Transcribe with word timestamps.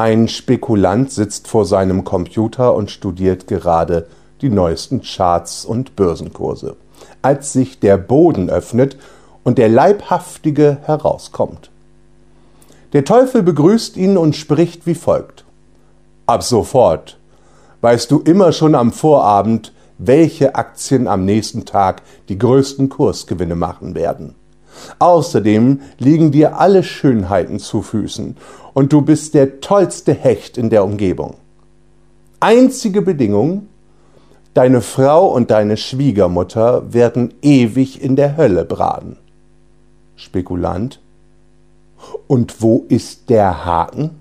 Ein 0.00 0.28
Spekulant 0.28 1.10
sitzt 1.10 1.46
vor 1.46 1.66
seinem 1.66 2.04
Computer 2.04 2.74
und 2.74 2.90
studiert 2.90 3.46
gerade 3.48 4.06
die 4.40 4.48
neuesten 4.48 5.02
Charts 5.02 5.66
und 5.66 5.94
Börsenkurse, 5.94 6.76
als 7.20 7.52
sich 7.52 7.80
der 7.80 7.98
Boden 7.98 8.48
öffnet 8.48 8.96
und 9.44 9.58
der 9.58 9.68
Leibhaftige 9.68 10.78
herauskommt. 10.84 11.70
Der 12.94 13.04
Teufel 13.04 13.42
begrüßt 13.42 13.98
ihn 13.98 14.16
und 14.16 14.34
spricht 14.36 14.86
wie 14.86 14.94
folgt. 14.94 15.44
Ab 16.24 16.44
sofort 16.44 17.18
weißt 17.82 18.10
du 18.10 18.20
immer 18.20 18.52
schon 18.52 18.74
am 18.74 18.92
Vorabend, 18.92 19.74
welche 19.98 20.54
Aktien 20.54 21.08
am 21.08 21.26
nächsten 21.26 21.66
Tag 21.66 22.00
die 22.30 22.38
größten 22.38 22.88
Kursgewinne 22.88 23.54
machen 23.54 23.94
werden. 23.94 24.34
Außerdem 24.98 25.80
liegen 25.98 26.32
dir 26.32 26.58
alle 26.58 26.82
Schönheiten 26.82 27.58
zu 27.58 27.82
Füßen 27.82 28.36
und 28.74 28.92
du 28.92 29.02
bist 29.02 29.34
der 29.34 29.60
tollste 29.60 30.12
Hecht 30.12 30.56
in 30.58 30.70
der 30.70 30.84
Umgebung. 30.84 31.34
Einzige 32.40 33.02
Bedingung, 33.02 33.68
deine 34.54 34.80
Frau 34.80 35.28
und 35.28 35.50
deine 35.50 35.76
Schwiegermutter 35.76 36.92
werden 36.92 37.34
ewig 37.42 38.02
in 38.02 38.16
der 38.16 38.36
Hölle 38.36 38.64
braten. 38.64 39.16
Spekulant. 40.16 41.00
Und 42.26 42.62
wo 42.62 42.84
ist 42.88 43.28
der 43.28 43.64
Haken? 43.64 44.19